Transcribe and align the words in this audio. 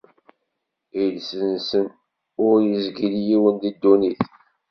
Iles-nsen 1.03 1.85
ur 2.47 2.57
izgil 2.75 3.15
yiwen 3.27 3.55
di 3.61 3.71
ddunit. 3.75 4.21